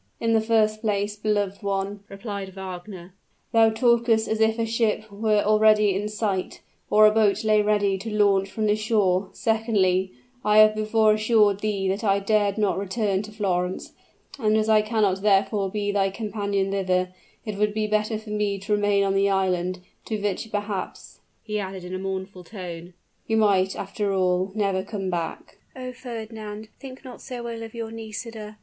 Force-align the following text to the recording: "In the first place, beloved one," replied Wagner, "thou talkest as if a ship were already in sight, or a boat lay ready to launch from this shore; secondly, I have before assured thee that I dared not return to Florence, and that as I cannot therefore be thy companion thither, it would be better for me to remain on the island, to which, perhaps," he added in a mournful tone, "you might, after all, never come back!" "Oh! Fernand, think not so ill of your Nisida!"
"In 0.19 0.33
the 0.33 0.41
first 0.41 0.81
place, 0.81 1.15
beloved 1.15 1.61
one," 1.61 1.99
replied 2.09 2.55
Wagner, 2.55 3.13
"thou 3.51 3.69
talkest 3.69 4.27
as 4.27 4.39
if 4.41 4.57
a 4.57 4.65
ship 4.65 5.11
were 5.11 5.43
already 5.43 5.93
in 5.93 6.09
sight, 6.09 6.61
or 6.89 7.05
a 7.05 7.11
boat 7.11 7.43
lay 7.43 7.61
ready 7.61 7.99
to 7.99 8.09
launch 8.09 8.49
from 8.49 8.65
this 8.65 8.79
shore; 8.79 9.29
secondly, 9.33 10.11
I 10.43 10.57
have 10.57 10.73
before 10.73 11.13
assured 11.13 11.59
thee 11.59 11.87
that 11.89 12.03
I 12.03 12.17
dared 12.17 12.57
not 12.57 12.79
return 12.79 13.21
to 13.21 13.31
Florence, 13.31 13.93
and 14.39 14.55
that 14.55 14.61
as 14.61 14.69
I 14.69 14.81
cannot 14.81 15.21
therefore 15.21 15.69
be 15.69 15.91
thy 15.91 16.09
companion 16.09 16.71
thither, 16.71 17.13
it 17.45 17.57
would 17.57 17.71
be 17.75 17.85
better 17.85 18.17
for 18.17 18.31
me 18.31 18.57
to 18.57 18.73
remain 18.73 19.03
on 19.03 19.13
the 19.13 19.29
island, 19.29 19.81
to 20.05 20.19
which, 20.19 20.49
perhaps," 20.51 21.19
he 21.43 21.59
added 21.59 21.83
in 21.83 21.93
a 21.93 21.99
mournful 21.99 22.43
tone, 22.43 22.95
"you 23.27 23.37
might, 23.37 23.75
after 23.75 24.11
all, 24.11 24.51
never 24.55 24.81
come 24.81 25.11
back!" 25.11 25.59
"Oh! 25.75 25.91
Fernand, 25.93 26.69
think 26.79 27.05
not 27.05 27.21
so 27.21 27.47
ill 27.47 27.61
of 27.61 27.75
your 27.75 27.91
Nisida!" 27.91 28.57